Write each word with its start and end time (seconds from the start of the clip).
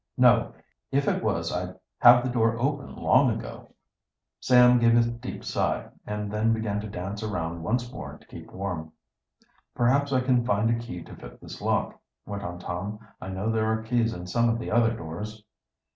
"No. 0.17 0.53
If 0.91 1.07
it 1.07 1.21
was 1.23 1.53
I'd 1.53 1.75
have 1.99 2.23
the 2.23 2.31
door 2.31 2.57
open 2.59 2.95
long 2.95 3.29
ago." 3.29 3.75
Sam 4.39 4.79
gave 4.79 4.97
a 4.97 5.03
deep 5.07 5.43
sigh, 5.43 5.89
and 6.07 6.31
then 6.31 6.53
began 6.53 6.81
to 6.81 6.87
dance 6.89 7.21
around 7.21 7.61
once 7.61 7.91
more 7.91 8.17
to 8.17 8.25
keep 8.25 8.51
warm. 8.51 8.93
"Perhaps 9.75 10.11
I 10.11 10.21
can 10.21 10.43
find 10.43 10.71
a 10.71 10.79
key 10.79 11.03
to 11.03 11.15
fit 11.15 11.39
this 11.39 11.61
lock," 11.61 12.01
went 12.25 12.41
on 12.41 12.57
Tom. 12.57 12.97
"I 13.21 13.29
know 13.29 13.51
there 13.51 13.67
are 13.71 13.83
keys 13.83 14.11
in 14.11 14.25
some 14.25 14.49
of 14.49 14.57
the 14.57 14.71
other 14.71 14.91
doors." 14.97 15.43